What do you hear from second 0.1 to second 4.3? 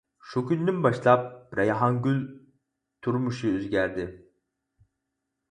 شۇ كۈندىن باشلاپ، رەيھانگۈل تۇرمۇشى ئۆزگەردى.